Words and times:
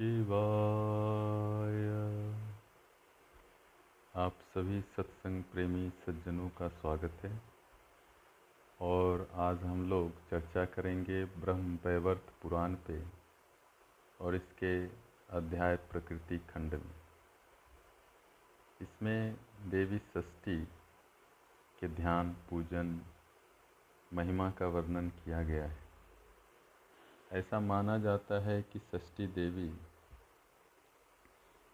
शिवाय। 0.00 1.90
आप 4.16 4.32
सभी 4.32 4.80
सत्संग 4.80 5.44
प्रेमी 5.44 5.90
सज्जनों 5.90 6.48
का 6.48 6.68
स्वागत 6.68 7.10
है। 7.24 7.42
और 8.80 9.30
आज 9.34 9.62
हम 9.62 9.90
लोग 9.90 10.10
चर्चा 10.30 10.64
करेंगे 10.64 11.24
ब्रह्म 11.24 11.78
वैवर्त 11.84 12.32
पुराण 12.42 12.74
पे 12.74 13.04
और 14.20 14.34
इसके 14.34 14.86
अध्याय 15.36 15.76
प्रकृति 15.76 16.38
खंड 16.38 16.74
में। 16.74 16.94
इसमें 18.80 19.36
देवी 19.66 19.98
षष्ठी 19.98 20.64
के 21.80 21.88
ध्यान, 21.88 22.36
पूजन, 22.50 23.00
महिमा 24.12 24.50
का 24.50 24.66
वर्णन 24.66 25.08
किया 25.08 25.42
गया 25.42 25.64
है। 25.64 25.78
ऐसा 27.32 27.60
माना 27.60 27.98
जाता 27.98 28.34
है 28.34 28.62
कि 28.62 28.78
षष्ठी 28.78 29.26
देवी 29.26 29.74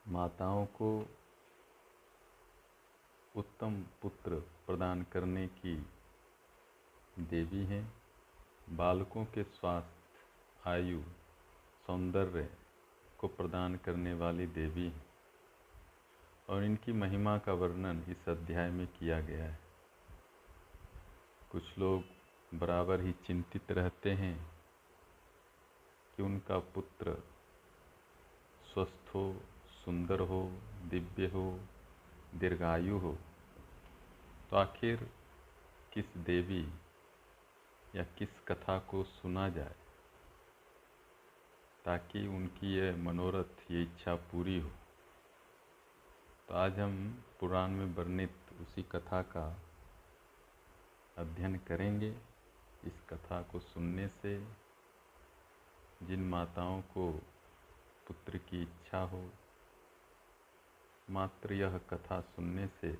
माताओं 0.08 0.66
को 0.66 1.08
उत्तम 3.36 3.84
पुत्र 4.02 4.34
प्रदान 4.36 5.02
करने 5.02 5.46
की 5.46 5.86
देवी 7.18 7.64
हैं। 7.64 8.02
बालकों 8.70 9.24
के 9.24 9.44
स्वास्थ्य, 9.44 10.70
आयु, 10.70 11.02
सौंदर्य 11.86 12.50
को 13.18 13.28
प्रदान 13.28 13.76
करने 13.76 14.14
वाली 14.14 14.46
देवी 14.46 14.88
हैं। 14.88 15.06
और 16.48 16.64
इनकी 16.64 16.92
महिमा 16.92 17.38
का 17.38 17.52
वर्णन 17.52 18.04
इस 18.08 18.28
अध्याय 18.28 18.70
में 18.70 18.86
किया 18.86 19.20
गया 19.20 19.44
है। 19.44 19.58
कुछ 21.50 21.78
लोग 21.78 22.02
बराबर 22.54 23.00
ही 23.00 23.12
चिंतित 23.12 23.72
रहते 23.72 24.12
हैं 24.12 24.50
कि 26.16 26.22
उनका 26.22 26.58
पुत्र 26.58 27.22
स्वस्थ 28.74 29.14
हो 29.14 29.40
सुंदर 29.86 30.20
हो, 30.20 30.60
दिव्य 30.84 31.26
हो, 31.26 31.60
दीर्घायु 32.34 32.98
हो। 32.98 33.18
तो 34.50 34.56
आखिर 34.56 35.10
किस 35.92 36.16
देवी 36.16 36.68
या 37.94 38.02
किस 38.02 38.28
कथा 38.48 38.78
को 38.78 39.04
सुना 39.04 39.48
जाए 39.48 39.74
ताकि 41.84 42.26
उनकी 42.26 42.74
यह 42.74 42.96
मनोरथ, 42.96 43.70
ये 43.70 43.82
इच्छा 43.82 44.14
पूरी 44.14 44.60
हो? 44.60 44.70
तो 46.48 46.54
आज 46.54 46.78
हम 46.78 47.24
पुराण 47.40 47.68
में 47.68 47.94
वर्णित 47.94 48.36
उसी 48.60 48.82
कथा 48.82 49.22
का 49.22 49.56
अध्ययन 51.18 51.56
करेंगे। 51.56 52.16
इस 52.84 53.00
कथा 53.08 53.42
को 53.42 53.58
सुनने 53.58 54.08
से 54.08 54.46
जिन 56.02 56.28
माताओं 56.28 56.82
को 56.82 57.12
पुत्र 58.06 58.38
की 58.38 58.62
इच्छा 58.62 59.00
हो 59.00 59.30
मात्र 61.10 61.52
यह 61.52 61.78
कथा 61.78 62.20
सुनने 62.20 62.66
से 62.66 62.98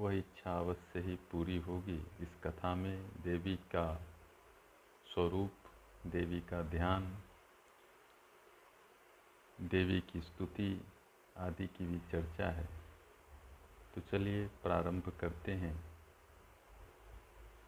वह 0.00 0.14
इच्छा 0.14 0.58
अवश्य 0.58 1.00
ही 1.00 1.16
पूरी 1.16 1.58
होगी। 1.58 2.06
इस 2.20 2.28
कथा 2.44 2.74
में 2.74 3.22
देवी 3.22 3.56
का 3.56 4.02
स्वरूप, 5.06 5.52
देवी 6.06 6.40
का 6.40 6.62
ध्यान, 6.62 7.22
देवी 9.60 10.00
की 10.00 10.20
स्तुति 10.20 10.86
आदि 11.36 11.66
की 11.66 11.86
भी 11.86 11.98
चर्चा 11.98 12.50
है। 12.50 12.68
तो 13.94 14.00
चलिए 14.00 14.48
प्रारंभ 14.48 15.08
करते 15.20 15.52
हैं। 15.52 15.84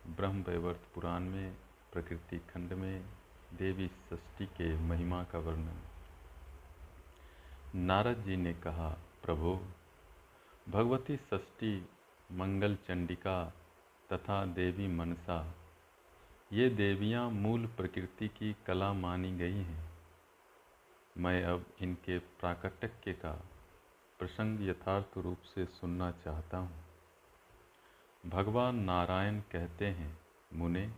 ब्रह्म 0.07 0.43
वैवर्त 0.43 0.89
पुराण 0.95 1.21
में, 1.21 1.57
प्रकृति 1.93 2.39
खंड 2.39 2.73
में 2.73 3.07
देवी 3.53 3.89
षष्ठी 3.89 4.47
के 4.47 4.79
महिमा 4.79 5.25
का 5.25 5.39
वर्णन। 5.39 5.90
नारद 7.75 8.17
जी 8.17 8.37
ने 8.37 8.55
कहा, 8.55 8.89
प्रभु, 9.23 9.59
भगवती 10.69 11.17
षष्ठी 11.17 11.89
मंगल 12.33 12.75
चंडिका 12.75 13.55
तथा 14.13 14.45
देवी 14.45 14.89
मनसा, 14.89 15.55
ये 16.53 16.69
देवियाँ 16.71 17.31
मूल 17.31 17.67
प्रकृति 17.67 18.29
की 18.29 18.57
कला 18.67 18.93
मानी 18.93 19.33
गई 19.37 19.55
हैं। 19.55 19.91
मैं 21.17 21.45
अब 21.45 21.65
इनके 21.81 22.19
प्राकट्य 22.19 23.13
का 23.13 23.43
प्रसंग 24.19 24.69
यथार्थ 24.69 25.19
रूप 25.19 25.39
से 25.39 25.67
सुनना 25.67 26.11
चाहता 26.11 26.59
हूँ। 26.59 26.85
भगवान 28.27 28.77
नारायण 28.77 29.41
कहते 29.41 29.87
हैं, 29.87 30.19
मुने, 30.53 30.91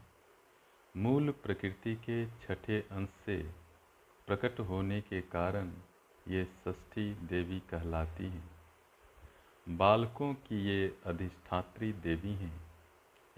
मूल 0.96 1.30
प्रकृति 1.30 1.94
के 1.94 2.26
छठे 2.26 2.80
अंश 2.80 3.08
से 3.26 3.42
प्रकट 4.26 4.60
होने 4.60 5.00
के 5.00 5.20
कारण 5.20 5.72
ये 6.28 6.44
षष्ठी 6.44 7.14
देवी 7.14 7.60
कहलाती 7.60 8.26
हैं। 8.26 8.50
बालकों 9.68 10.34
की 10.34 10.64
ये 10.64 10.98
अधिष्ठात्री 11.06 11.92
देवी 11.92 12.34
हैं। 12.34 12.60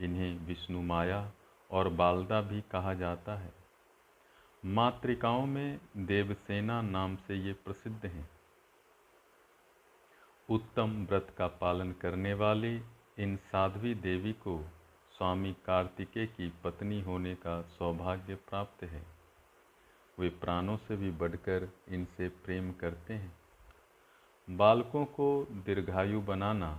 इन्हें 0.01 0.39
विष्णु 0.39 0.83
माया 0.83 1.33
और 1.71 1.89
बालदा 1.89 2.41
भी 2.41 2.61
कहा 2.61 2.95
जाता 2.95 3.35
है। 3.35 3.53
मातृकाओं 4.65 5.47
में 5.47 5.81
देवसेना 5.97 6.83
नाम 6.83 7.17
से 7.17 7.35
ये 7.35 7.53
प्रसिद्ध 7.53 8.07
हैं। 8.07 8.31
उत्तम 10.51 11.07
व्रत 11.07 11.35
का 11.39 11.47
पालन 11.47 11.93
करने 11.93 12.35
वाली 12.35 12.83
इन 13.19 13.37
साध्वी 13.37 13.95
देवी 13.95 14.33
को 14.33 14.65
स्वामी 15.13 15.57
कार्तिकेय 15.67 16.27
की 16.27 16.53
पत्नी 16.65 17.01
होने 17.01 17.35
का 17.35 17.63
सौभाग्य 17.63 18.35
प्राप्त 18.35 18.85
है। 18.85 19.14
वे 20.19 20.29
प्राणों 20.29 20.77
से 20.77 20.97
भी 20.97 21.11
बढ़कर 21.11 21.69
इनसे 21.89 22.29
प्रेम 22.29 22.73
करते 22.73 23.15
हैं। 23.15 23.33
बालकों 24.51 25.05
को 25.05 25.47
दीर्घायु 25.51 26.21
बनाना 26.21 26.73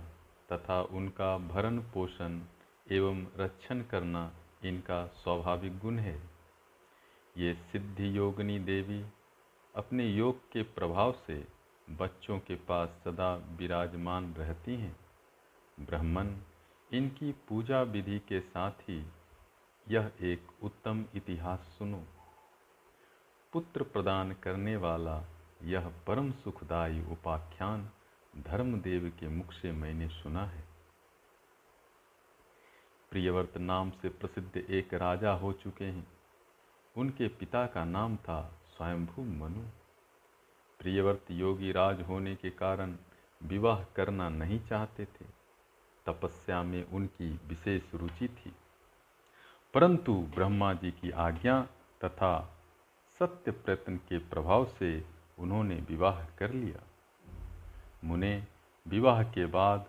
तथा 0.52 0.82
उनका 0.82 1.38
भरण 1.38 1.78
पोषण 1.78 2.40
एवं 2.92 3.26
रक्षण 3.36 3.82
करना 3.82 4.32
इनका 4.64 5.06
स्वाभाविक 5.06 5.78
गुण 5.78 5.98
है। 5.98 6.20
ये 7.36 7.54
सिद्धि 7.54 8.16
योगनी 8.18 8.58
देवी 8.58 9.04
अपने 9.74 10.06
योग 10.06 10.38
के 10.52 10.62
प्रभाव 10.62 11.12
से 11.26 11.44
बच्चों 11.90 12.38
के 12.38 12.54
पास 12.54 12.88
सदा 13.04 13.34
विराजमान 13.34 14.34
रहती 14.34 14.76
हैं। 14.76 14.96
ब्राह्मण 15.80 16.34
इनकी 16.92 17.32
पूजा 17.48 17.82
विधि 17.82 18.18
के 18.18 18.40
साथ 18.40 18.70
ही 18.70 19.06
यह 19.88 20.10
एक 20.22 20.46
उत्तम 20.62 21.04
इतिहास 21.14 21.58
सुनो। 21.78 22.04
पुत्र 23.56 23.82
प्रदान 23.82 24.32
करने 24.32 24.76
वाला 24.76 25.24
यह 25.62 25.92
परम 26.06 26.32
सुखदायी 26.32 27.02
उपाख्यान 27.02 27.90
धर्मदेव 28.36 29.12
के 29.20 29.28
मुख 29.28 29.52
से 29.52 29.72
मैंने 29.72 30.08
सुना 30.08 30.44
है। 30.44 30.64
प्रियवर्त 33.10 33.58
नाम 33.58 33.90
से 33.90 34.08
प्रसिद्ध 34.08 34.56
एक 34.56 34.94
राजा 34.94 35.32
हो 35.32 35.52
चुके 35.52 35.84
हैं। 35.84 36.06
उनके 36.96 37.28
पिता 37.28 37.66
का 37.66 37.84
नाम 37.84 38.16
था 38.16 38.60
स्वयंभू 38.76 39.22
मनु। 39.22 39.62
प्रियवर्त 40.78 41.30
योगी 41.30 41.72
राज 41.72 42.00
होने 42.00 42.36
के 42.36 42.50
कारण 42.50 42.96
विवाह 43.42 43.84
करना 43.84 44.28
नहीं 44.28 44.60
चाहते 44.60 45.04
थे। 45.04 45.24
तपस्या 46.06 46.62
में 46.62 46.84
उनकी 46.84 47.40
विशेष 47.46 47.94
रुचि 47.94 48.28
थी। 48.28 48.56
परंतु 49.74 50.14
ब्रह्मा 50.14 50.74
जी 50.74 50.90
की 50.90 51.10
आज्ञा 51.10 51.62
तथा 52.04 52.52
सत्य 53.18 53.50
प्रयत्न 53.50 53.96
के 53.96 54.18
प्रभाव 54.18 54.64
से 54.64 55.04
उन्होंने 55.38 55.74
विवाह 55.74 56.24
कर 56.24 56.52
लिया। 56.52 56.82
मुने, 58.04 58.46
विवाह 58.88 59.22
के 59.22 59.46
बाद 59.46 59.86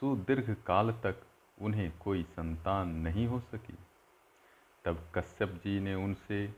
सुदीर्घ 0.00 0.54
काल 0.66 0.92
तक 0.92 1.22
उन्हें 1.62 1.98
कोई 1.98 2.22
संतान 2.22 2.88
नहीं 2.88 3.26
हो 3.26 3.40
सकी। 3.40 3.78
तब 4.84 5.12
कश्यप 5.14 5.48
जी 5.48 5.80
ने 5.80 5.94
उनसे 5.94 6.54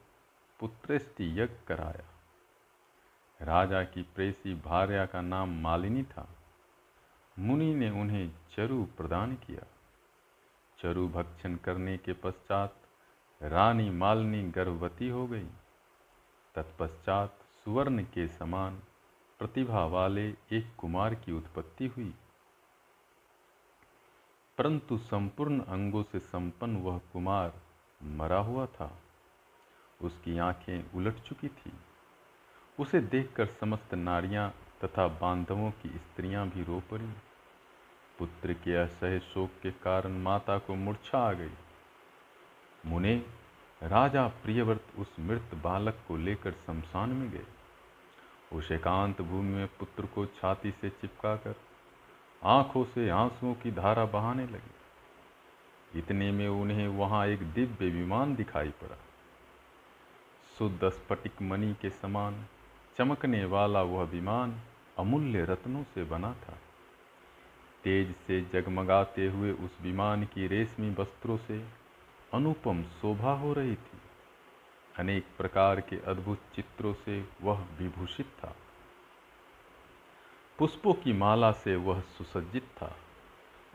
पुत्रेष्टि 0.61 1.41
यज्ञ 1.41 1.55
कराया। 1.69 2.05
राजा 3.45 3.85
की 3.85 4.03
प्रेसी 4.03 4.55
भार्या 4.55 5.07
का 5.07 5.21
नाम 5.21 5.63
मालिनी 5.63 6.03
था। 6.03 6.29
मुनि 7.39 7.75
ने 7.75 7.91
उन्हें 7.91 8.33
चरु 8.57 8.85
प्रदान 8.85 9.35
किया। 9.35 9.67
चरु 10.79 11.09
भक्षण 11.09 11.57
करने 11.57 11.99
के 11.99 12.13
पश्चात 12.13 12.77
रानी 13.43 13.91
मालिनी 13.91 14.51
गर्भवती 14.51 15.09
हो 15.09 15.27
गई। 15.27 15.47
तत्पश्चात 16.55 17.39
सुवर्ण 17.65 18.03
के 18.03 18.29
समान 18.29 18.79
प्रतिभा 19.39 19.85
वाले 19.85 20.29
एक 20.29 20.77
कुमार 20.79 21.15
की 21.15 21.33
उत्पत्ति 21.33 21.87
हुई। 21.87 22.15
परंतु 24.59 24.99
संपूर्ण 24.99 25.61
अंगों 25.61 26.03
से 26.03 26.19
संपन्न 26.19 26.77
वह 26.77 26.99
कुमार 26.99 27.55
मरा 28.03 28.39
हुआ 28.39 28.67
था। 28.67 28.99
उसकी 30.03 30.39
आँखें 30.39 30.93
उलट 30.95 31.15
चुकी 31.15 31.49
थी। 31.49 31.73
उसे 32.79 33.01
देखकर 33.01 33.47
समस्त 33.47 33.95
नारियाँ 33.95 34.55
तथा 34.85 35.09
बांधवों 35.09 35.71
की 35.71 35.89
स्त्रियाँ 35.89 36.49
भी 36.49 36.65
रो 36.65 36.83
पड़ी। 36.91 37.13
पुत्र 38.19 38.53
के 38.53 38.77
असह 38.77 39.19
शोक 39.19 39.51
के 39.63 39.71
कारण 39.71 40.13
माता 40.13 40.59
को 40.59 40.75
मूर्छा 40.75 41.19
आ 41.19 41.33
गई। 41.33 41.51
मुने 42.87 43.27
राजा 43.85 44.29
प्रियव्रत 44.29 44.85
उस 44.99 45.17
मृत 45.21 45.51
बालक 45.55 45.99
को 46.09 46.17
लेकर 46.17 46.53
शमशान 46.53 47.11
में 47.11 47.31
गए। 47.31 47.47
उस 48.53 48.73
एकांत 48.73 49.23
भूमि 49.23 49.55
में 49.55 49.67
पुत्र 49.67 50.07
को 50.07 50.27
छाती 50.27 50.71
से 50.71 50.89
चिपकाकर 50.91 51.55
आँखों 52.45 52.85
से 52.85 53.09
आंसुओं 53.11 53.55
की 53.55 53.71
धारा 53.71 54.05
बहाने 54.05 54.47
लगे। 54.47 55.99
इतने 55.99 56.33
में 56.33 56.49
उन्हें 56.49 56.89
वहाँ 56.89 57.27
एक 57.27 57.43
दिव्य 57.43 57.89
विमान 57.89 58.35
दिखाई 58.35 58.69
पड़ा। 58.69 58.97
शुद्ध 60.59 60.89
स्फटिक 60.89 61.43
मणि 61.43 61.75
के 61.83 61.91
समान 61.91 62.45
चमकने 62.97 63.45
वाला 63.45 63.83
वह 63.83 64.05
विमान 64.05 64.61
अमूल्य 64.99 65.45
रत्नों 65.45 65.83
से 65.83 66.05
बना 66.05 66.33
था। 66.33 66.59
तेज 67.85 68.15
से 68.27 68.41
जगमगाते 68.53 69.27
हुए 69.27 69.53
उस 69.53 69.79
विमान 69.83 70.25
की 70.25 70.47
रेशमी 70.47 70.91
वस्त्रों 70.91 71.37
से 71.37 71.84
अनुपम 72.35 72.83
शोभा 72.83 73.33
हो 73.33 73.53
रही 73.53 73.75
थी। 73.75 73.99
अनेक 74.99 75.25
प्रकार 75.39 75.81
के 75.81 75.97
अद्भुत 75.97 76.39
चित्रों 76.55 76.95
से 76.95 77.29
वह 77.43 77.61
विभूषित 77.61 78.27
था। 78.27 78.57
पुष्पों 80.59 80.95
की 80.95 81.13
माला 81.13 81.53
से 81.53 81.77
वह 81.77 82.01
सुसज्जित 82.01 82.63
था। 82.63 82.97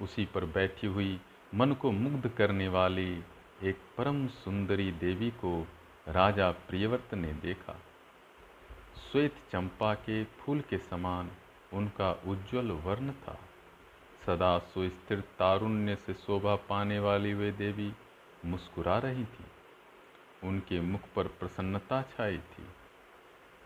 उसी 0.01 0.25
पर 0.25 0.45
बैठी 0.45 0.88
हुई 0.88 1.21
मन 1.56 1.71
को 1.71 1.91
मुग्ध 1.91 2.29
करने 2.29 2.67
वाली 2.67 3.23
एक 3.63 3.77
परम 3.97 4.27
सुंदरी 4.27 4.91
देवी 4.91 5.31
को 5.31 5.67
राजा 6.07 6.51
प्रियव्रत 6.51 7.13
ने 7.13 7.33
देखा। 7.33 7.79
श्वेत 9.11 9.35
चंपा 9.51 9.94
के 9.94 10.23
फूल 10.23 10.61
के 10.61 10.77
समान 10.77 11.31
उनका 11.73 12.11
उज्जवल 12.11 12.71
वर्ण 12.71 13.11
था। 13.11 13.39
सदा 14.25 14.59
सुस्थिर 14.59 15.21
तारुण्य 15.21 15.95
से 15.95 16.13
शोभा 16.13 16.56
पाने 16.56 17.00
वाली 17.00 17.33
वे 17.33 17.51
देवी 17.51 17.94
मुस्कुरा 18.45 18.97
रही 18.97 19.25
थी। 19.25 19.45
उनके 20.44 20.81
मुख 20.81 21.01
पर 21.15 21.27
प्रसन्नता 21.27 22.01
छाई 22.01 22.38
थी। 22.38 22.68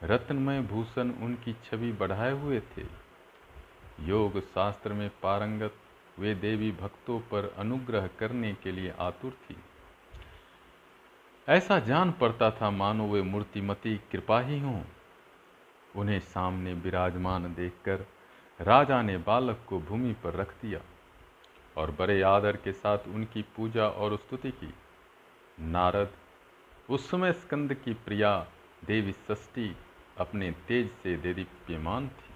रत्नमय 0.04 0.62
भूषण 0.62 1.12
उनकी 1.12 1.54
छवि 1.54 1.92
बढ़ाए 1.92 2.31
हुए 2.31 2.60
थे। 2.60 3.04
योग 4.00 4.40
शास्त्र 4.40 4.94
में 4.94 5.12
पारंगत, 5.24 5.75
वे 6.20 6.36
देवी 6.36 6.72
भक्तों 6.72 7.20
पर 7.20 7.56
अनुग्रह 7.58 8.08
करने 8.08 8.54
के 8.54 8.72
लिए 8.72 8.94
आतुर 9.00 9.31
थी। 9.31 9.56
ऐसा 11.50 11.80
जान 11.80 12.12
पड़ता 12.12 12.52
था, 12.52 12.69
मानो 12.69 13.08
वे 13.08 13.22
मूर्तिमती 13.22 13.98
कृपा 13.98 14.40
ही 14.40 14.60
हों। 14.60 14.84
उन्हें 15.96 16.19
सामने 16.19 16.74
विराजमान 16.74 17.54
देखकर 17.54 18.06
राजा 18.62 19.02
ने 19.02 19.18
बालक 19.18 19.66
को 19.69 19.80
भूमि 19.80 20.14
पर 20.14 20.34
रख 20.34 20.54
दिया। 20.62 20.80
और 21.78 21.92
बड़े 21.92 22.22
आदर 22.22 22.56
के 22.56 22.74
साथ 22.74 23.00
उनकी 23.08 23.42
पूजा 23.42 23.88
और 23.88 24.18
स्तुति 24.18 24.52
की। 24.52 24.74
नारद, 25.60 26.12
उस 26.90 27.12
समय 27.12 27.34
स्कंद 27.34 27.74
की 27.74 27.94
प्रिया 27.94 28.48
देवी 28.86 29.12
षष्ठी 29.12 29.78
अपने 30.18 30.52
तेज 30.52 30.92
से 31.04 31.18
देदीप्यमान 31.18 32.08
थी। 32.08 32.34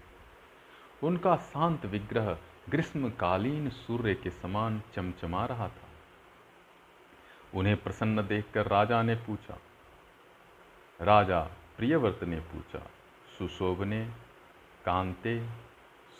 उनका 1.08 1.36
शांत 1.36 1.86
विग्रह 1.86 2.38
ग्रीष्मकालीन 2.70 3.70
सूर्य 3.70 4.16
के 4.16 4.30
समान 4.30 4.82
चमचमा 4.96 5.46
रहा 5.46 5.68
था। 5.68 5.88
उन्हें 7.54 7.78
प्रसन्न 7.78 8.28
देखकर 8.28 8.68
राजा 8.68 9.02
ने 9.02 9.16
पूछा। 9.16 9.58
राजा 11.02 11.42
प्रियव्रत 11.78 12.20
ने 12.24 12.40
पूछा, 12.40 12.80
सुशोभने, 13.38 14.06
कांते, 14.86 15.48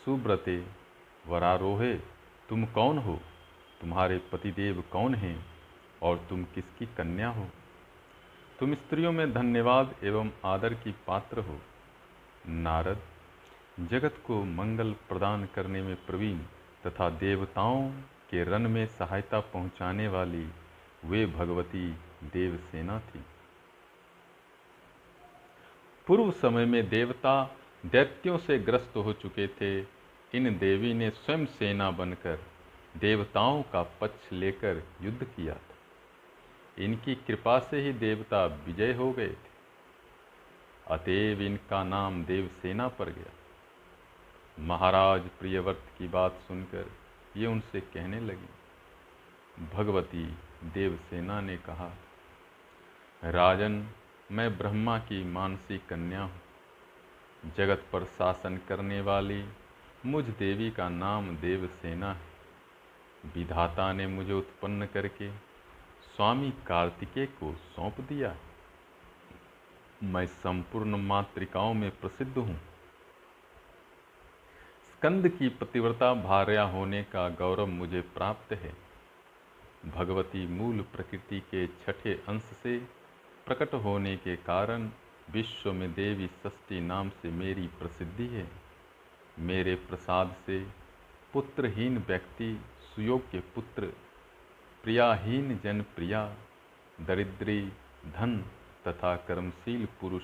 सुब्रते, 0.04 0.66
वरारोहे 1.26 2.17
तुम 2.48 2.64
कौन 2.64 2.98
हो? 2.98 3.20
तुम्हारे 3.80 4.18
पतिदेव 4.18 4.84
कौन 4.92 5.14
हैं? 5.14 5.46
और 6.02 6.26
तुम 6.28 6.44
किसकी 6.44 6.86
कन्या 6.86 7.28
हो? 7.28 7.48
तुम 8.58 8.74
स्त्रियों 8.74 9.12
में 9.12 9.32
धन्यवाद 9.32 9.94
एवं 10.04 10.30
आदर 10.44 10.74
की 10.74 10.94
पात्र 11.06 11.40
हो। 11.40 11.60
नारद, 12.48 12.98
जगत 13.80 14.14
को 14.26 14.44
मंगल 14.44 14.92
प्रदान 14.92 15.48
करने 15.54 15.82
में 15.82 15.96
प्रवीण 15.96 16.38
तथा 16.86 17.10
देवताओं 17.10 17.90
के 18.30 18.44
रन 18.44 18.62
में 18.62 18.86
सहायता 18.86 19.40
पहुँचाने 19.40 20.08
वाली 20.08 20.48
वे 21.04 21.26
भगवती 21.26 21.90
देवसेना 22.24 23.00
थी। 23.00 23.24
पूर्व 26.06 26.30
समय 26.30 26.64
में 26.64 26.88
देवता 26.88 27.56
दैत्यों 27.86 28.38
से 28.38 28.58
ग्रस्त 28.58 28.96
हो 28.96 29.12
चुके 29.12 29.48
थे 29.48 29.97
इन 30.34 30.58
देवी 30.58 30.94
ने 30.94 31.10
स्वयं 31.10 31.46
सेना 31.46 31.90
बनकर 31.90 32.38
देवताओं 32.96 33.62
का 33.62 33.82
पक्ष 33.82 34.32
लेकर 34.32 34.82
युद्ध 35.02 35.24
किया 35.24 35.54
था। 35.54 35.76
इनकी 36.78 37.14
कृपा 37.14 37.58
से 37.58 37.80
ही 37.80 37.92
देवता 37.92 38.46
विजय 38.46 38.92
हो 38.92 39.12
गए 39.12 39.28
थे। 39.28 39.48
अतएव 40.90 41.42
इनका 41.42 41.84
नाम 41.84 42.24
देवसेना 42.24 42.88
पर 42.88 43.10
गया। 43.10 43.32
महाराज 44.60 45.22
प्रियव्रत 45.40 45.82
की 45.98 46.08
बात 46.08 46.32
सुनकर 46.32 46.90
ये 47.36 47.46
उनसे 47.46 47.80
कहने 47.80 48.20
लगी। 48.20 48.48
भगवती 49.74 50.24
देवसेना 50.64 51.40
ने 51.40 51.56
कहा, 51.56 51.90
राजन, 53.24 53.88
मैं 54.32 54.58
ब्रह्मा 54.58 54.98
की 54.98 55.24
मानसी 55.24 55.78
कन्या 55.78 56.22
हूँ। 56.22 56.40
जगत 57.56 57.84
पर 57.92 58.04
शासन 58.04 58.56
करने 58.68 59.00
वाली 59.00 59.44
मुझ 60.08 60.24
देवी 60.24 60.70
का 60.70 60.88
नाम 60.88 61.28
देवसेना 61.36 62.12
है। 62.12 63.32
विधाता 63.34 63.92
ने 63.92 64.06
मुझे 64.06 64.32
उत्पन्न 64.32 64.86
करके 64.86 65.30
स्वामी 66.06 66.50
कार्तिकेय 66.66 67.26
को 67.26 67.52
सौंप 67.52 68.00
दिया 68.00 68.34
मैं 70.02 70.26
संपूर्ण 70.26 70.96
मातृकाओं 70.96 71.74
में 71.74 71.90
प्रसिद्ध 71.90 72.36
हूँ। 72.38 72.56
स्कंद 74.92 75.28
की 75.28 75.48
पतिव्रता 75.48 76.12
भार्या 76.14 76.62
होने 76.62 77.02
का 77.04 77.28
गौरव 77.28 77.66
मुझे 77.66 78.00
प्राप्त 78.00 78.52
है। 78.52 78.72
भगवती 79.86 80.46
मूल 80.46 80.80
प्रकृति 80.94 81.40
के 81.40 81.66
छठे 81.66 82.14
अंश 82.28 82.42
से 82.62 82.78
प्रकट 83.46 83.74
होने 83.74 84.16
के 84.16 84.36
कारण 84.36 84.88
विश्व 85.30 85.72
में 85.72 85.92
देवी 85.92 86.26
षष्ठी 86.26 86.80
नाम 86.80 87.08
से 87.10 87.30
मेरी 87.32 87.66
प्रसिद्धि 87.78 88.26
है। 88.26 88.67
मेरे 89.38 89.74
प्रसाद 89.74 90.36
से 90.46 90.66
पुत्रहीन 91.32 91.98
व्यक्ति, 91.98 92.60
सुयोग्य 92.94 93.40
पुत्र, 93.40 93.86
प्रियाहीन 94.82 95.58
जन 95.58 95.82
प्रिया 95.82 96.34
दरिद्री, 97.00 97.72
धन 98.06 98.44
तथा 98.88 99.16
कर्मशील 99.16 99.86
पुरुष 100.00 100.22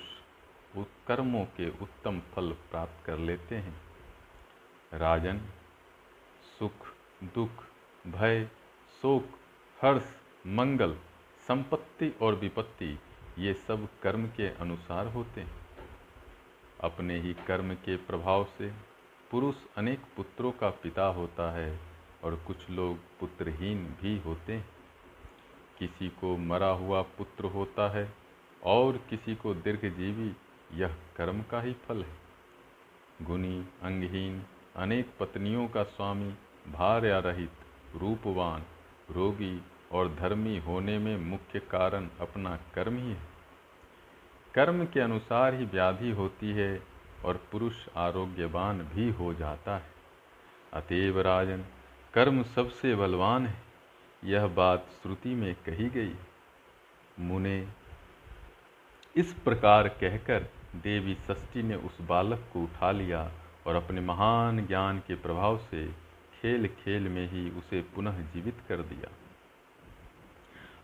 कर्मों 1.07 1.45
के 1.45 1.69
उत्तम 1.69 2.19
फल 2.19 2.51
प्राप्त 2.51 3.05
कर 3.05 3.17
लेते 3.17 3.55
हैं। 3.55 3.81
राजन, 4.93 5.41
सुख, 6.59 6.87
दुख, 7.23 7.63
भय, 8.07 8.45
शोक, 9.01 9.29
हर्ष, 9.81 10.15
मंगल, 10.47 10.97
संपत्ति 11.47 12.15
और 12.21 12.35
विपत्ति, 12.35 12.99
ये 13.39 13.53
सब 13.53 13.87
कर्म 14.03 14.27
के 14.27 14.49
अनुसार 14.49 15.07
होते 15.07 15.41
हैं। 15.41 15.55
अपने 16.81 17.19
ही 17.19 17.33
कर्म 17.33 17.73
के 17.73 17.97
प्रभाव 17.97 18.45
से 18.57 18.94
पुरुष 19.31 19.55
अनेक 19.77 19.99
पुत्रों 20.17 20.51
का 20.51 20.69
पिता 20.69 21.05
होता 21.05 21.51
है 21.51 21.79
और 22.23 22.35
कुछ 22.35 22.69
लोग 22.69 22.97
पुत्रहीन 23.19 23.85
भी 24.01 24.19
होते 24.19 24.53
हैं। 24.53 24.69
किसी 25.79 26.09
को 26.09 26.37
मरा 26.37 26.67
हुआ 26.67 27.01
पुत्र 27.01 27.45
होता 27.45 27.89
है 27.89 28.13
और 28.63 28.97
किसी 28.97 29.35
को 29.35 29.53
दीर्घजीवी 29.53 30.35
यह 30.81 30.95
कर्म 31.17 31.41
का 31.41 31.61
ही 31.61 31.73
फल 31.73 32.03
है। 32.03 32.17
गुणी 33.21 33.65
अंगहीन, 33.83 34.43
अनेक 34.75 35.11
पत्नियों 35.19 35.67
का 35.67 35.83
स्वामी, 35.83 36.33
भार्या 36.71 37.19
रहित, 37.19 37.51
रूपवान, 37.95 38.63
रोगी 39.11 39.61
और 39.91 40.15
धर्मी 40.15 40.57
होने 40.59 40.99
में 40.99 41.17
मुख्य 41.17 41.59
कारण 41.59 42.09
अपना 42.19 42.57
कर्म 42.57 42.97
ही 42.97 43.11
है। 43.11 43.27
कर्म 44.53 44.85
के 44.85 44.99
अनुसार 44.99 45.53
ही 45.53 45.65
व्याधि 45.65 46.11
होती 46.11 46.51
है 46.51 46.94
और 47.23 47.41
पुरुष 47.51 47.89
आरोग्यवान 47.95 48.81
भी 48.81 49.09
हो 49.09 49.33
जाता 49.33 49.77
है। 49.77 49.91
अतएव 50.73 51.21
राजन, 51.21 51.65
कर्म 52.13 52.43
सबसे 52.43 52.95
बलवान 52.95 53.47
है। 53.47 53.61
यह 54.23 54.47
बात 54.47 54.85
श्रुति 55.03 55.29
में 55.29 55.55
कही 55.55 55.89
गई। 55.89 56.15
मुने, 57.19 57.67
इस 59.15 59.33
प्रकार 59.33 59.87
कहकर 59.87 60.47
देवी 60.75 61.15
षष्ठी 61.15 61.63
ने 61.63 61.75
उस 61.75 62.01
बालक 62.01 62.49
को 62.53 62.63
उठा 62.63 62.91
लिया 62.91 63.31
और 63.67 63.75
अपने 63.75 64.01
महान 64.01 64.65
ज्ञान 64.65 64.99
के 64.99 65.15
प्रभाव 65.15 65.57
से 65.57 65.87
खेल 66.33 66.67
खेल 66.67 67.07
में 67.09 67.29
ही 67.29 67.49
उसे 67.49 67.81
पुनः 67.81 68.21
जीवित 68.21 68.57
कर 68.69 68.77
दिया। 68.77 69.11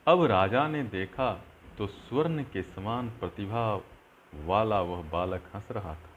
अब 0.08 0.26
राजा 0.26 0.68
ने 0.68 0.84
देखा 0.84 1.44
तो 1.78 1.88
स्वर्ण 1.88 2.44
के 2.44 2.64
समान 2.64 3.10
प्रतिभा 3.10 3.82
वाला 4.36 4.82
वह 4.82 5.10
बालक 5.10 5.44
हंस 5.56 5.72
रहा 5.72 5.96
था। 5.96 6.11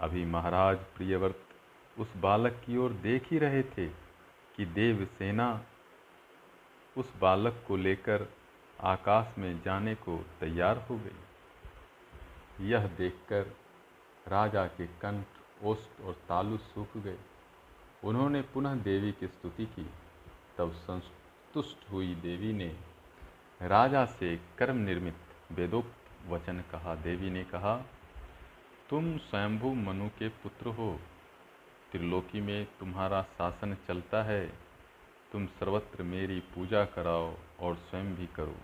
अभी 0.00 0.24
महाराज 0.24 0.76
प्रियव्रत 0.76 1.44
उस 1.98 2.16
बालक 2.16 2.62
की 2.66 2.76
ओर 2.76 2.92
देख 2.92 3.32
ही 3.32 3.38
रहे 3.38 3.62
थे 3.62 3.86
कि 4.56 4.66
देवसेना 4.66 5.62
उस 6.96 7.18
बालक 7.20 7.64
को 7.68 7.76
लेकर 7.76 8.26
आकाश 8.80 9.38
में 9.38 9.62
जाने 9.62 9.94
को 9.94 10.24
तैयार 10.40 10.76
हो 10.78 10.98
गई। 10.98 12.68
यह 12.68 12.86
देखकर 12.86 13.42
राजा 14.28 14.66
के 14.66 14.86
कंठ 14.86 15.26
ओष्ट 15.64 16.00
और 16.00 16.12
तालु 16.12 16.56
सूख 16.56 16.96
गए। 16.96 17.18
उन्होंने 18.04 18.42
पुनः 18.42 18.74
देवी 18.74 19.12
की 19.12 19.26
स्तुति 19.26 19.66
की। 19.66 19.90
तब 20.58 20.72
संतुष्ट 20.72 21.90
हुई 21.92 22.14
देवी 22.14 22.52
ने 22.52 22.76
राजा 23.62 24.04
से 24.06 24.40
कर्म 24.58 24.76
निर्मित 24.76 25.16
वेदोक्त 25.52 26.28
वचन 26.28 26.60
कहा। 26.72 26.94
देवी 26.94 27.30
ने 27.30 27.44
कहा 27.44 27.84
तुम 28.90 29.18
स्वयंभू 29.18 29.74
मनु 29.74 30.08
के 30.08 30.28
पुत्र 30.28 30.66
हो। 30.66 31.00
त्रिलोकी 31.92 32.40
में 32.40 32.66
तुम्हारा 32.80 33.22
शासन 33.22 33.76
चलता 33.88 34.22
है। 34.22 34.46
तुम 35.32 35.46
सर्वत्र 35.46 36.02
मेरी 36.02 36.40
पूजा 36.40 36.84
कराओ 36.84 37.34
और 37.60 37.74
स्वयं 37.74 38.14
भी 38.14 38.26
करो। 38.26 38.56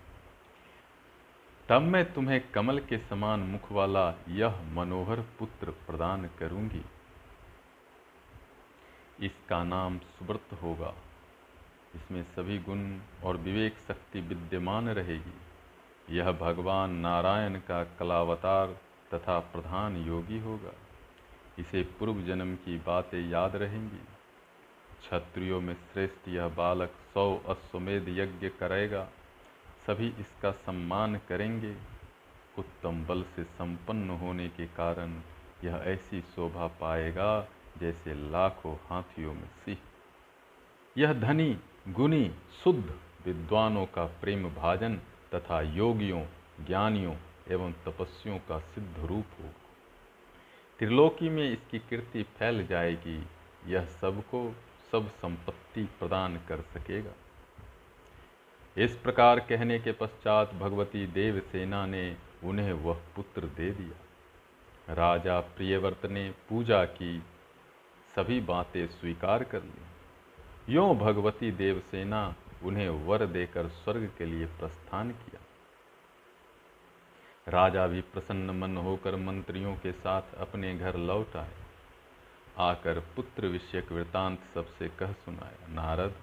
तब 1.69 1.81
मैं 1.81 2.13
तुम्हें 2.13 2.51
कमल 2.51 2.79
के 2.79 2.97
समान 2.97 3.39
मुख 3.39 3.71
वाला 3.71 4.13
यह 4.29 4.61
मनोहर 4.61 5.21
पुत्र 5.21 5.71
प्रदान 5.71 6.29
करूँगी। 6.39 6.81
इसका 9.25 9.63
नाम 9.63 9.99
सुव्रत 9.99 10.61
होगा। 10.61 10.95
इसमें 11.95 12.23
सभी 12.23 12.59
गुण 12.59 12.99
और 13.23 13.37
विवेक 13.37 13.77
शक्ति 13.77 14.21
विद्यमान 14.21 14.89
रहेगी। 14.89 15.33
यह 16.17 16.31
भगवान 16.31 16.91
नारायण 16.91 17.59
का 17.59 17.83
कलावतार 17.83 18.77
तथा 19.15 19.39
प्रधान 19.39 19.97
योगी 19.97 20.39
होगा। 20.39 20.73
इसे 21.59 21.83
पूर्व 21.83 22.21
जन्म 22.21 22.55
की 22.55 22.77
बातें 22.77 23.29
याद 23.29 23.55
रहेंगी। 23.55 24.01
क्षत्रियों 25.01 25.61
में 25.61 25.73
श्रेष्ठ 25.73 26.27
यह 26.27 26.47
बालक 26.47 26.91
सौ 27.13 27.37
अश्वमेध 27.37 28.09
यज्ञ 28.09 28.49
करेगा। 28.49 29.09
सभी 29.87 30.07
इसका 30.07 30.51
सम्मान 30.51 31.15
करेंगे। 31.15 31.75
उत्तम 32.57 33.05
बल 33.05 33.23
से 33.23 33.43
संपन्न 33.43 34.09
होने 34.09 34.49
के 34.49 34.65
कारण 34.65 35.21
यह 35.63 35.75
ऐसी 35.75 36.21
शोभा 36.21 36.67
पाएगा 36.67 37.47
जैसे 37.77 38.13
लाखों 38.31 38.75
हाथियों 38.75 39.33
में 39.33 39.49
सिंह। 39.65 39.77
यह 40.97 41.13
धनी 41.13 41.59
गुणी 41.87 42.31
शुद्ध, 42.63 42.93
विद्वानों 43.25 43.85
का 43.85 44.05
प्रेम 44.05 44.49
भाजन 44.49 44.95
तथा 45.33 45.61
योगियों, 45.61 46.25
ज्ञानियों 46.65 47.15
एवं 47.51 47.71
तपस्वियों 47.71 48.37
का 48.37 48.59
सिद्ध 48.59 49.05
रूप 49.05 49.25
हो। 49.41 49.49
त्रिलोकी 50.79 51.29
में 51.29 51.51
इसकी 51.51 51.79
कीर्ति 51.79 52.23
फैल 52.23 52.67
जाएगी, 52.67 53.27
यह 53.67 53.85
सबको 53.85 54.55
सब 54.91 55.07
संपत्ति 55.07 55.83
प्रदान 55.83 56.37
कर 56.37 56.61
सकेगा। 56.61 57.11
इस 58.77 58.95
प्रकार 58.95 59.39
कहने 59.39 59.79
के 59.79 59.91
पश्चात 59.91 60.53
भगवती 60.53 61.07
देवसेना 61.07 61.85
ने 61.85 62.17
उन्हें 62.43 62.73
वह 62.73 63.01
पुत्र 63.15 63.41
दे 63.41 63.71
दिया। 63.71 64.93
राजा 64.93 65.39
प्रियव्रत 65.39 66.05
ने 66.05 66.33
पूजा 66.49 66.85
की, 66.85 67.23
सभी 68.15 68.39
बातें 68.39 68.87
स्वीकार 68.87 69.43
कर 69.43 69.63
ली। 69.63 70.73
यों 70.73 70.97
भगवती 70.97 71.51
देवसेना 71.51 72.35
उन्हें 72.63 72.89
वर 72.89 73.25
देकर 73.25 73.67
स्वर्ग 73.67 74.11
के 74.17 74.25
लिए 74.25 74.45
प्रस्थान 74.45 75.11
किया। 75.11 75.44
राजा 77.47 77.87
भी 77.87 78.01
प्रसन्न 78.01 78.49
मन 78.49 78.77
होकर 78.77 79.15
मंत्रियों 79.15 79.75
के 79.75 79.91
साथ 79.91 80.21
अपने 80.37 80.77
घर 80.77 80.97
लौट 80.97 81.35
आए। 81.35 81.53
आकर 82.57 82.99
पुत्र 82.99 83.47
विषयक 83.47 83.91
वृतांत 83.91 84.39
सबसे 84.53 84.87
कह 84.87 85.11
सुनाया, 85.11 85.67
नारद, 85.67 86.15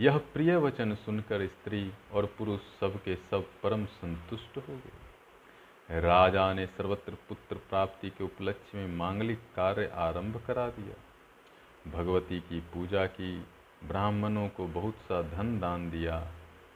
यह 0.00 0.18
प्रिय 0.18 0.56
वचन 0.56 0.94
सुनकर 0.94 1.46
स्त्री 1.46 1.92
और 2.12 2.26
पुरुष 2.26 2.60
सबके 2.80 3.16
सब 3.16 3.44
परम 3.62 3.84
संतुष्ट 3.84 4.56
हो 4.56 4.76
गए। 4.76 6.00
राजा 6.00 6.54
ने 6.54 6.66
सर्वत्र 6.66 7.16
पुत्र 7.28 7.56
प्राप्ति 7.56 8.10
के 8.10 8.24
उपलक्ष्य 8.24 8.78
में 8.78 8.96
मांगलिक 8.96 9.38
कार्य 9.38 9.92
आरंभ 9.94 10.42
करा 10.46 10.68
दिया। 10.68 10.96
भगवती 11.90 12.40
की 12.40 12.60
पूजा 12.60 13.06
की, 13.06 13.44
ब्राह्मणों 13.84 14.48
को 14.48 14.66
बहुत 14.66 14.94
सा 14.94 15.22
धन 15.22 15.60
दान 15.60 15.90
दिया। 15.90 16.32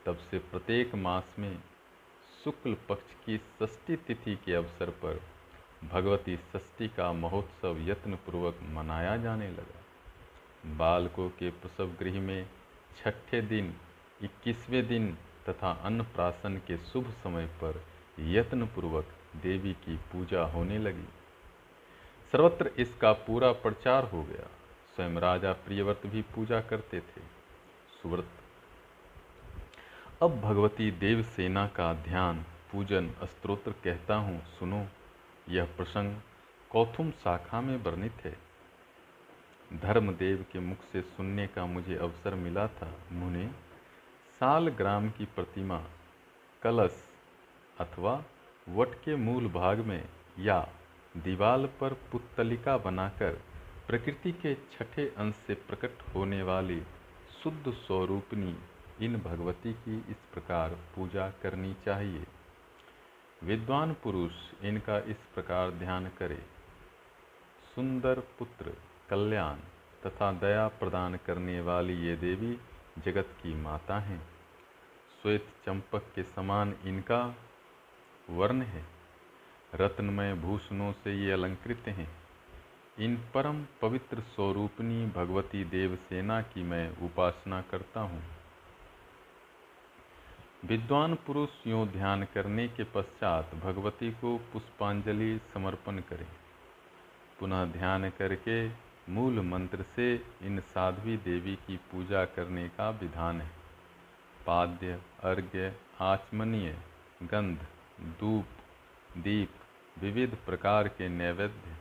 तब 0.06 0.16
से 0.16 0.38
प्रत्येक 0.38 0.94
मास 0.94 1.24
में 1.38 1.58
शुक्ल 2.44 2.76
पक्ष 2.88 3.14
की 3.26 3.38
षष्ठी 3.38 3.96
तिथि 3.96 4.37
के 4.37 4.54
अवसर 4.54 4.90
पर 4.90 5.20
भगवती 5.84 6.37
षष्ठी 6.37 6.88
का 6.88 7.12
महोत्सव 7.12 7.76
यत्नपूर्वक 7.80 8.58
मनाया 8.62 9.16
जाने 9.16 9.50
लगा। 9.50 9.80
बालकों 10.76 11.28
के 11.28 11.50
प्रसव 11.50 11.87
गृह 12.00 12.20
में 12.20 12.46
छठे 12.96 13.40
दिन, 13.42 13.75
इक्कीसवें 14.22 14.87
दिन 14.88 15.18
तथा 15.49 15.70
अन्नप्राशन 15.70 16.56
के 16.56 16.76
शुभ 16.76 17.11
समय 17.11 17.46
पर 17.46 17.84
यत्नपूर्वक 18.20 19.06
देवी 19.42 19.72
की 19.72 19.96
पूजा 19.96 20.42
होने 20.42 20.78
लगी। 20.78 21.08
सर्वत्र 22.32 22.70
इसका 22.78 23.12
पूरा 23.12 23.52
प्रचार 23.52 24.04
हो 24.04 24.22
गया। 24.22 24.50
स्वयं 24.96 25.16
राजा 25.16 25.52
प्रियव्रत 25.52 26.02
भी 26.06 26.22
पूजा 26.22 26.61
करते 26.61 27.00
थे। 27.00 27.20
सुव्रत 28.02 28.30
अब 30.22 30.40
भगवती 30.40 30.90
देवसेना 30.90 31.66
का 31.66 31.92
ध्यान 31.94 32.44
पूजन 32.72 33.08
स्त्रोत्र 33.22 33.72
कहता 33.72 34.14
हूँ, 34.14 34.44
सुनो। 34.58 34.86
यह 35.48 35.64
प्रसंग 35.64 36.16
कौथुम 36.70 37.10
शाखा 37.10 37.60
में 37.60 37.76
वर्णित 37.76 38.12
है। 38.24 38.36
धर्मदेव 39.72 40.44
के 40.52 40.60
मुख 40.60 40.84
से 40.92 41.02
सुनने 41.02 41.46
का 41.46 41.66
मुझे 41.66 41.96
अवसर 41.96 42.34
मिला 42.34 42.66
था। 42.66 42.92
मुने, 43.12 43.46
साल 44.40 44.68
ग्राम 44.68 45.10
की 45.10 45.24
प्रतिमा, 45.24 45.82
कलश 46.62 47.04
अथवा 47.80 48.24
वट 48.68 48.94
के 48.94 49.16
मूल 49.16 49.48
भाग 49.48 49.78
में 49.78 50.08
या 50.38 50.68
दीवाल 51.16 51.66
पर 51.66 51.92
पुत्तलिका 51.92 52.78
बनाकर 52.78 53.42
प्रकृति 53.88 54.32
के 54.32 54.54
छठे 54.54 55.14
अंश 55.18 55.34
से 55.34 55.54
प्रकट 55.54 56.14
होने 56.14 56.42
वाली 56.42 56.82
शुद्ध 57.42 57.72
स्वरूपनी 57.72 58.56
इन 59.00 59.16
भगवती 59.16 59.72
की 59.72 59.96
इस 59.96 60.16
प्रकार 60.34 60.70
पूजा 60.70 61.30
करनी 61.30 61.76
चाहिए। 61.84 62.26
विद्वान 63.44 63.92
पुरुष 63.92 64.32
इनका 64.62 64.99
इस 64.99 65.16
प्रकार 65.34 65.70
ध्यान 65.70 66.08
करे। 66.08 66.42
सुंदर 67.75 68.20
पुत्र, 68.38 68.76
कल्याण 69.11 69.56
तथा 70.06 70.32
दया 70.32 70.68
प्रदान 70.68 71.16
करने 71.16 71.61
वाली 71.61 71.94
ये 71.94 72.16
देवी 72.16 72.58
जगत 72.99 73.28
की 73.42 73.54
माता 73.54 73.99
हैं। 73.99 74.22
श्वेत 75.22 75.46
चंपक 75.66 76.02
के 76.14 76.22
समान 76.22 76.75
इनका 76.84 77.37
वर्ण 78.30 78.62
है। 78.62 78.84
रत्नमय 79.75 80.34
भूषणों 80.34 80.92
से 80.92 81.14
ये 81.14 81.32
अलंकृत 81.32 81.84
हैं। 81.88 82.08
इन 82.99 83.16
परम 83.16 83.66
पवित्र 83.82 84.20
स्वरूपनी 84.20 85.06
भगवती 85.06 85.64
देवसेना 85.64 86.42
की 86.42 86.62
मैं 86.62 86.96
उपासना 86.96 87.62
करता 87.62 88.00
हूँ। 88.00 88.41
विद्वान 90.64 91.14
पुरुष 91.14 91.50
यूँ 91.66 91.87
ध्यान 91.88 92.23
करने 92.25 92.69
के 92.69 92.85
पश्चात 92.85 93.54
भगवती 93.54 94.11
को 94.11 94.37
पुष्पांजलि 94.52 95.40
समर्पण 95.54 95.99
करें। 95.99 96.26
पुनः 97.38 97.64
ध्यान 97.64 98.09
करके 98.11 98.69
मूल 99.09 99.40
मंत्र 99.40 99.85
से 99.97 100.14
इन 100.42 100.61
साध्वी 100.61 101.16
देवी 101.16 101.54
की 101.57 101.76
पूजा 101.76 102.25
करने 102.25 102.69
का 102.69 102.90
विधान 102.90 103.40
है। 103.40 103.50
पाद्य, 104.47 105.00
अर्घ्य, 105.23 105.73
आचमनीय, 106.00 106.76
गंध, 107.23 107.59
धूप, 108.21 108.47
दीप, 109.19 109.50
विविध 109.99 110.37
प्रकार 110.47 110.88
के 110.88 111.09
नैवेद्य 111.09 111.76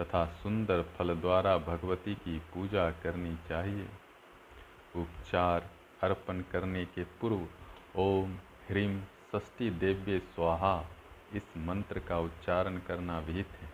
तथा 0.00 0.24
सुंदर 0.26 0.82
फल 0.82 1.14
द्वारा 1.14 1.56
भगवती 1.58 2.14
की 2.14 2.38
पूजा 2.38 2.90
करनी 2.90 3.36
चाहिए। 3.48 3.88
उपचार, 4.96 5.70
अर्पण 6.02 6.40
करने 6.40 6.84
के 6.84 7.04
पूर्व 7.04 7.46
ओम 7.98 8.34
ह्रीम 8.68 9.02
षष्ठी 9.02 9.70
देव्य 9.70 10.18
स्वाहा। 10.18 10.86
इस 11.34 11.42
मंत्र 11.56 11.98
का 11.98 12.18
उच्चारण 12.18 12.78
करना 12.78 13.18
विहित 13.18 13.48
है। 13.48 13.72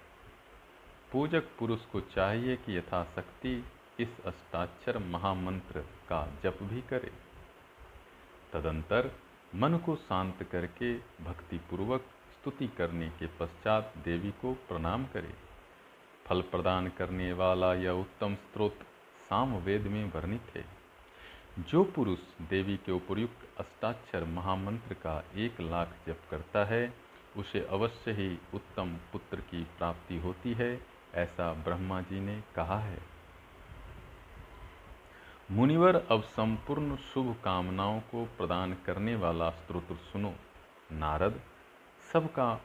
पूजक 1.12 1.43
पुरुष 1.59 1.85
को 1.85 2.00
चाहिए 2.00 2.57
कि 2.57 2.79
यथाशक्ति 2.79 3.64
इस 4.00 4.09
अष्टाक्षर 4.26 4.99
महामंत्र 4.99 5.81
का 5.81 6.29
जप 6.45 6.59
भी 6.62 6.83
करे। 6.83 7.12
तदंतर 8.52 9.12
मन 9.55 9.76
को 9.76 9.97
शांत 9.97 10.43
करके 10.43 10.95
भक्तिपूर्वक 10.99 12.00
स्तुति 12.33 12.69
करने 12.69 13.09
के 13.09 13.26
पश्चात 13.26 13.95
देवी 14.05 14.31
को 14.31 14.55
प्रणाम 14.55 15.07
करे। 15.07 15.35
फल 16.26 16.43
प्रदान 16.43 16.88
करने 16.88 17.33
वाला 17.33 17.75
यह 17.75 17.91
उत्तम 17.91 18.35
स्त्रोत 18.35 18.75
सामवेद 19.31 19.83
में 19.83 20.12
वर्णित 20.12 20.52
है। 20.57 20.82
जो 21.59 21.85
पुरुष 21.85 22.19
देवी 22.49 22.77
के 22.77 22.93
उपयुक्त 22.93 23.61
अष्टाक्षर 23.61 24.25
महामंत्र 24.25 24.95
का 24.95 25.25
एक 25.35 25.61
लाख 25.61 25.89
जप 26.07 26.21
करता 26.31 26.65
है, 26.65 26.95
उसे 27.37 27.67
अवश्य 27.67 28.13
ही 28.13 28.39
उत्तम 28.55 28.97
पुत्र 29.13 29.41
की 29.41 29.65
प्राप्ति 29.65 30.19
होती 30.19 30.53
है, 30.53 30.87
ऐसा 31.15 31.53
ब्रह्मा 31.53 32.01
जी 32.01 32.21
ने 32.21 32.43
कहा 32.55 32.79
है। 32.79 32.99
मुनिवर, 35.51 35.97
अब 35.97 36.23
संपूर्ण 36.23 36.97
शुभ 36.97 37.37
कामनाओं 37.45 38.01
को 38.01 38.25
प्रदान 38.25 38.75
करने 38.75 39.15
वाला 39.15 39.51
स्त्रोत्र 39.51 39.95
सुनो। 39.95 40.35
नारद, 40.93 41.41
सबका 42.13 42.61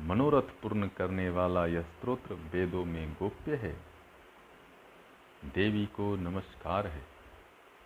मनोरथ 0.00 0.42
पूर्ण 0.42 0.88
करने 0.88 1.30
वाला 1.30 1.66
यह 1.66 1.82
स्त्रोत्र 1.82 2.34
वेदों 2.34 2.84
में 2.84 3.14
गोप्य 3.14 3.54
है। 3.54 3.80
देवी 5.44 5.86
को 5.86 6.16
नमस्कार 6.16 6.86
है। 6.86 7.11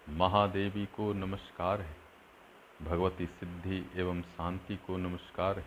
महादेवी 0.08 0.86
को 0.86 1.12
नमस्कार 1.12 1.80
है। 1.80 1.96
भगवती 2.82 3.26
सिद्धि 3.26 3.90
एवं 3.96 4.22
शांति 4.22 4.76
को 4.76 4.96
नमस्कार 4.96 5.58
है। 5.58 5.64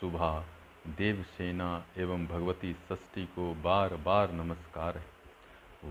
शुभा 0.00 0.44
देवसेना 0.86 1.84
एवं 1.96 2.26
भगवती 2.26 2.72
षष्ठी 2.72 3.26
को 3.26 3.54
बार 3.54 3.94
बार 3.94 4.32
नमस्कार 4.32 4.98
है। 4.98 5.06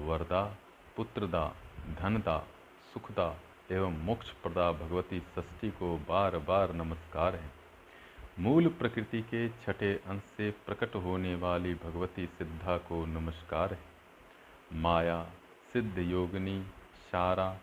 वरदा 0.06 0.58
पुत्रदा 0.96 1.56
धनदा 2.00 2.38
सुखदा 2.94 3.38
एवं 3.72 3.98
मोक्ष 3.98 4.30
प्रदा 4.30 4.72
भगवती 4.72 5.20
षष्ठी 5.20 5.72
को 5.72 5.98
बार 5.98 6.38
बार 6.38 6.74
नमस्कार 6.74 7.36
है। 7.36 7.51
मूल 8.39 8.68
प्रकृति 8.68 9.22
के 9.22 9.50
छठे 9.50 9.94
अंश 9.94 10.24
से 10.38 10.51
प्रकट 10.51 10.96
होने 10.96 11.36
वाली 11.36 11.74
भगवती 11.74 12.25
सिद्धा 12.25 12.77
को 12.77 13.06
नमस्कार 13.06 13.74
है। 13.74 13.80
माया, 14.74 15.24
सिद्ध 15.74 16.00
योगिनी 16.00 16.65
शारा 17.13 17.53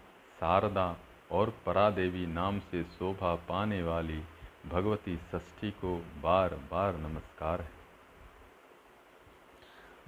शारदा 0.40 0.97
और 1.30 1.50
परादेवी 1.66 2.26
नाम 2.26 2.59
से 2.61 2.83
शोभा 2.83 3.35
पाने 3.49 3.83
वाली 3.83 4.19
भगवती 4.66 5.16
षष्ठी 5.16 5.71
को 5.71 5.95
बार 6.23 6.54
बार 6.71 6.97
नमस्कार 6.97 7.61
है। 7.61 7.71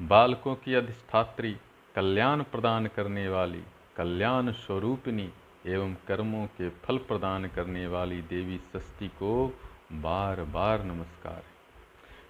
बालकों 0.08 0.54
की 0.54 0.74
अधिष्ठात्री, 0.74 1.56
कल्याण 1.94 2.42
प्रदान 2.42 2.86
करने 2.86 3.28
वाली, 3.28 3.62
कल्याण 3.96 4.52
स्वरूपिणी 4.52 5.28
एवं 5.66 5.94
कर्मों 6.08 6.46
के 6.46 6.68
फल 6.68 6.98
प्रदान 6.98 7.46
करने 7.48 7.86
वाली 7.86 8.22
देवी 8.22 8.58
षष्ठी 8.72 9.08
को 9.08 9.32
बार 9.92 10.42
बार 10.50 10.84
नमस्कार 10.84 11.42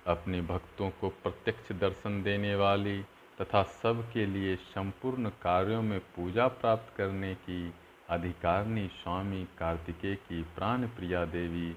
अपने 0.07 0.41
भक्तों 0.41 0.91
को 0.91 1.09
प्रत्यक्ष 1.09 1.73
दर्शन 1.73 2.23
देने 2.23 2.55
वाली 2.57 3.05
तथा 3.43 3.63
सबके 3.63 4.27
लिए 4.27 4.57
संपूर्ण 4.57 5.29
कार्यों 5.29 5.83
में 5.83 6.01
पूजा 6.01 6.49
प्राप्त 6.49 6.97
करने 6.97 7.35
की 7.35 7.75
अधिकारिणी 8.09 8.89
स्वामी 8.89 9.49
कार्तिकेय 9.59 10.15
की 10.15 10.43
प्राण 10.43 10.87
प्रिया 10.87 11.25
देवी 11.25 11.77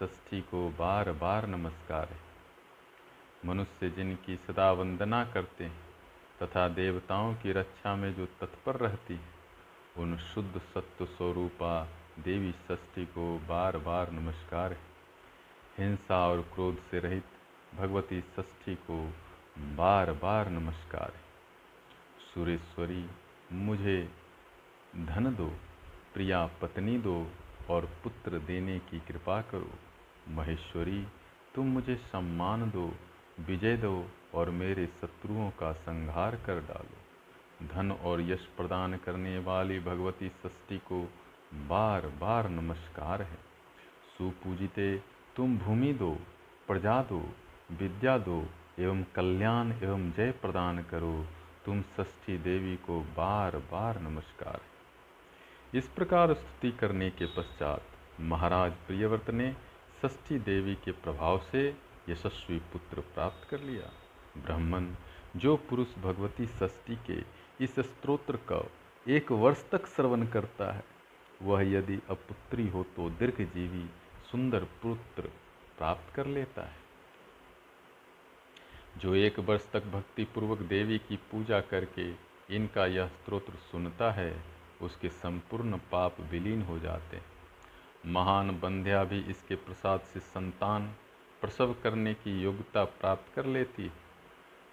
षष्ठी 0.00 0.40
को 0.40 0.68
बार 0.68 1.12
बार 1.12 1.46
नमस्कार 1.46 2.08
है। 2.08 2.18
मनुष्य 3.46 3.90
जिनकी 3.90 4.36
सदा 4.36 4.72
वंदना 4.72 5.24
करते 5.24 5.64
हैं 5.64 5.84
तथा 6.42 6.68
देवताओं 6.68 7.34
की 7.34 7.52
रक्षा 7.52 7.96
में 7.96 8.14
जो 8.14 8.26
तत्पर 8.26 8.76
रहती 8.76 9.14
है, 9.14 9.28
उन 9.96 10.16
शुद्ध 10.16 10.58
सत्य 10.58 11.06
स्वरूपा 11.06 11.88
देवी 12.18 12.52
षष्ठी 12.52 13.06
को 13.06 13.38
बार 13.38 13.78
बार 13.78 14.10
नमस्कार 14.10 14.72
है। 14.72 14.78
हिंसा 15.78 16.28
और 16.28 16.40
क्रोध 16.40 16.78
से 16.90 16.98
रहित 16.98 17.24
भगवती 17.74 18.20
षष्ठी 18.20 18.74
को 18.74 19.12
बार 19.58 20.12
बार 20.12 20.48
नमस्कार। 20.48 21.12
सुरेश्वरी, 22.34 23.10
मुझे 23.52 24.12
धन 24.96 25.34
दो, 25.34 25.48
प्रिया 26.14 26.46
पत्नी 26.46 26.98
दो 26.98 27.30
और 27.70 27.88
पुत्र 28.04 28.38
देने 28.38 28.78
की 28.78 29.00
कृपा 29.00 29.42
करो। 29.42 29.70
महेश्वरी, 30.28 31.06
तुम 31.54 31.66
मुझे 31.66 31.96
सम्मान 31.96 32.70
दो, 32.70 32.94
विजय 33.40 33.76
दो 33.76 34.08
और 34.34 34.50
मेरे 34.50 34.86
शत्रुओं 34.86 35.50
का 35.50 35.72
संहार 35.72 36.36
कर 36.36 36.60
डालो। 36.60 36.96
धन 37.68 37.92
और 37.92 38.20
यश 38.20 38.48
प्रदान 38.56 38.96
करने 38.96 39.38
वाली 39.38 39.80
भगवती 39.80 40.28
षष्ठी 40.28 40.78
को 40.78 41.08
बार 41.54 42.06
बार 42.06 42.48
नमस्कार 42.48 43.22
है। 43.22 43.38
सुपूजिते, 44.18 45.02
तुम 45.36 45.58
भूमि 45.58 45.92
दो, 45.92 46.18
प्रजा 46.66 47.02
दो, 47.02 47.28
विद्या 47.72 48.18
दो 48.18 48.46
एवं 48.78 49.02
कल्याण 49.14 49.72
एवं 49.72 50.10
जय 50.10 50.30
प्रदान 50.30 50.82
करो। 50.82 51.26
तुम 51.64 51.82
षष्ठी 51.96 52.36
देवी 52.38 52.76
को 52.76 53.00
बार 53.16 53.56
बार 53.72 54.00
नमस्कार। 54.00 54.60
इस 55.78 55.88
प्रकार 55.88 56.34
स्तुति 56.34 56.70
करने 56.70 57.10
के 57.10 57.26
पश्चात 57.26 57.82
महाराज 58.20 58.72
प्रियव्रत 58.86 59.30
ने 59.30 59.52
षष्ठी 60.02 60.38
देवी 60.38 60.74
के 60.74 60.92
प्रभाव 60.92 61.38
से 61.52 61.76
यशस्वी 62.08 62.58
पुत्र 62.72 63.00
प्राप्त 63.00 63.48
कर 63.48 63.60
लिया। 63.60 63.92
ब्राह्मण, 64.42 64.90
जो 65.36 65.56
पुरुष 65.56 65.96
भगवती 65.98 66.46
षष्ठी 66.46 66.96
के 66.96 67.22
इस 67.64 67.80
स्त्रोत्र 67.80 68.36
का 68.36 68.62
एक 69.08 69.32
वर्ष 69.32 69.64
तक 69.70 69.86
श्रवण 69.86 70.26
करता 70.26 70.72
है, 70.72 70.84
वह 71.42 71.62
यदि 71.62 72.00
अपुत्री 72.10 72.68
हो 72.68 72.82
तो 72.96 73.10
दीर्घजीवी 73.10 73.90
सुंदर 74.32 74.64
पुत्र 74.82 75.22
प्राप्त 75.78 76.14
कर 76.14 76.26
लेता 76.26 76.62
है। 76.62 76.83
जो 78.98 79.14
एक 79.14 79.38
वर्ष 79.38 79.70
तक 79.72 79.84
भक्ति 79.84 80.24
पूर्वक 80.24 80.58
देवी 80.58 80.98
की 80.98 81.16
पूजा 81.16 81.60
करके 81.60 82.10
इनका 82.56 82.86
यह 82.86 83.06
स्त्रोत्र 83.06 83.52
सुनता 83.52 84.12
है, 84.12 84.44
उसके 84.82 85.08
संपूर्ण 85.08 85.78
पाप 85.92 86.16
विलीन 86.20 86.62
हो 86.62 86.78
जाते 86.78 87.16
हैं। 87.16 87.24
महान 88.06 88.50
बंध्या 88.50 89.04
भी 89.04 89.20
इसके 89.20 89.54
प्रसाद 89.54 90.00
से 90.00 90.20
संतान, 90.20 90.94
प्रसव 91.40 91.76
करने 91.82 92.14
की 92.14 92.42
योग्यता 92.42 92.84
प्राप्त 92.84 93.34
कर 93.34 93.46
लेती 93.46 93.82
है। 93.82 93.92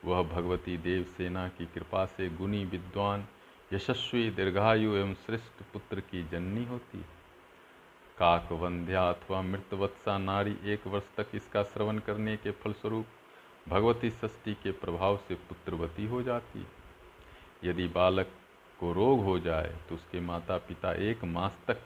वह 0.05 0.23
भगवती 0.23 0.77
देव 0.77 1.03
सेना 1.03 1.47
की 1.47 1.65
कृपा 1.65 2.05
से 2.05 2.29
गुणी 2.29 2.65
विद्वान, 2.65 3.25
यशस्वी, 3.73 4.29
दीर्घायु 4.29 4.93
एवं 4.93 5.13
श्रेष्ठ 5.13 5.63
पुत्र 5.73 5.99
की 5.99 6.23
जननी 6.23 6.65
होती 6.65 6.97
है। 6.97 7.21
काकवंध्या 8.17 9.09
अथवा 9.09 9.41
मृतवत्सा 9.41 10.17
नारी 10.17 10.57
एक 10.65 10.87
वर्ष 10.87 11.03
तक 11.17 11.27
इसका 11.35 11.63
श्रवण 11.63 11.99
करने 11.99 12.37
के 12.37 12.51
फलस्वरूप 12.51 13.05
भगवती 13.69 14.09
षष्ठी 14.11 14.53
के 14.53 14.71
प्रभाव 14.71 15.17
से 15.17 15.35
पुत्रवती 15.35 16.05
हो 16.05 16.21
जाती। 16.21 16.67
यदि 17.63 17.87
बालक 17.87 18.27
को 18.79 18.93
रोग 18.93 19.23
हो 19.23 19.39
जाए 19.39 19.75
तो 19.89 19.95
उसके 19.95 20.19
माता 20.19 20.57
पिता 20.57 20.93
एक 20.93 21.23
मास 21.23 21.57
तक 21.67 21.77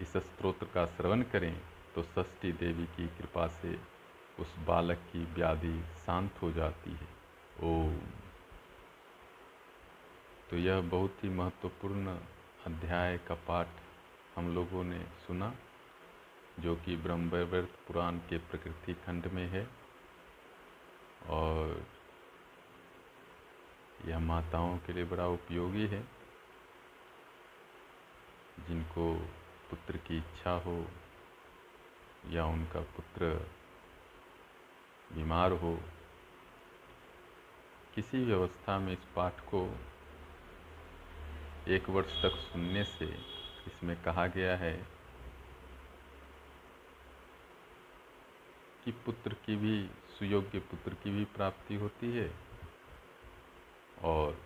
इस 0.00 0.16
स्त्रोत्र 0.16 0.66
का 0.66 0.86
श्रवण 0.86 1.22
करें 1.22 1.60
तो 1.94 2.02
षष्ठी 2.02 2.52
देवी 2.52 2.86
की 2.86 3.06
कृपा 3.08 3.46
से 3.46 3.78
उस 4.40 4.54
बालक 4.58 4.98
की 5.12 5.24
व्याधि 5.24 5.82
शांत 6.06 6.42
हो 6.42 6.52
जाती 6.52 6.90
है। 6.90 7.08
ओम। 7.62 7.98
तो 10.50 10.56
यह 10.56 10.80
बहुत 10.80 11.24
ही 11.24 11.28
महत्वपूर्ण 11.28 12.16
अध्याय 12.66 13.18
का 13.18 13.34
पाठ 13.34 13.68
हम 14.36 14.54
लोगों 14.54 14.84
ने 14.84 14.98
सुना, 15.26 15.54
जो 16.60 16.76
कि 16.76 16.96
ब्रह्मवैवर्त 16.96 17.78
पुराण 17.88 18.16
के 18.16 18.38
प्रकृति 18.38 18.94
खंड 18.94 19.26
में 19.26 19.46
है। 19.46 19.83
और 21.26 21.86
यह 24.06 24.18
माताओं 24.18 24.78
के 24.78 24.92
लिए 24.92 25.04
बड़ा 25.04 25.26
उपयोगी 25.26 25.86
है। 25.86 26.02
जिनको 28.60 29.14
पुत्र 29.70 29.96
की 29.96 30.16
इच्छा 30.16 30.50
हो 30.50 30.86
या 32.26 32.44
उनका 32.44 32.80
पुत्र 32.80 33.34
बीमार 35.12 35.52
हो, 35.52 35.80
किसी 37.94 38.24
व्यवस्था 38.24 38.78
में 38.78 38.92
इस 38.92 39.04
पाठ 39.16 39.40
को 39.40 39.66
एक 41.68 41.88
वर्ष 41.88 42.22
तक 42.22 42.30
सुनने 42.30 42.84
से 42.84 43.06
इसमें 43.66 44.02
कहा 44.02 44.26
गया 44.26 44.56
है 44.56 44.72
कि 48.84 48.92
पुत्र 48.92 49.34
की 49.34 49.56
भी 49.56 49.90
सुयोग्य 50.18 50.58
पुत्र 50.58 50.94
की 50.94 51.10
भी 51.10 51.24
प्राप्ति 51.24 51.74
होती 51.74 52.12
है 52.16 52.34
और 54.02 54.42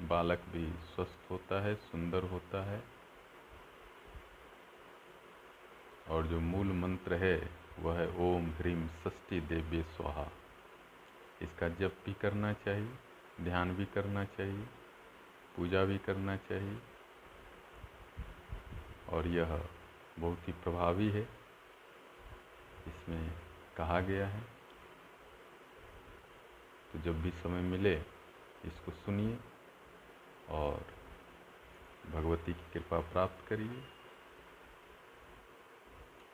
बालक 0.00 0.38
भी 0.38 0.72
स्वस्थ 0.72 1.30
होता 1.30 1.60
है, 1.60 1.74
सुंदर 1.74 2.22
होता 2.22 2.64
है। 2.64 2.84
और 6.08 6.26
जो 6.26 6.40
मूल 6.40 6.66
मंत्र 6.66 7.14
है, 7.14 7.50
वह 7.78 7.98
है, 7.98 8.16
ओम 8.16 8.50
ह्रीम 8.50 8.88
षष्ठी 8.88 9.40
देव्य 9.40 9.82
स्वाहा। 9.82 10.26
इसका 11.42 11.68
जप 11.68 11.96
भी 12.06 12.14
करना 12.14 12.52
चाहिए, 12.52 12.94
ध्यान 13.40 13.74
भी 13.74 13.84
करना 13.84 14.24
चाहिए, 14.24 14.66
पूजा 15.56 15.84
भी 15.84 15.98
करना 15.98 16.36
चाहिए। 16.36 16.78
और 19.08 19.26
यह 19.26 19.68
बहुत 20.18 20.48
ही 20.48 20.52
प्रभावी 20.52 21.10
है। 21.10 21.22
इसमें 22.86 23.30
कहा 23.76 24.00
गया 24.00 24.28
है 24.28 24.59
तो 26.92 26.98
जब 26.98 27.22
भी 27.22 27.30
समय 27.30 27.60
मिले 27.60 27.94
इसको 28.64 28.92
सुनिए 28.92 29.38
और 30.48 30.84
भगवती 32.10 32.52
की 32.52 32.70
कृपा 32.72 33.00
प्राप्त 33.00 33.48
करिए। 33.48 33.84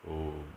ओम। 0.08 0.55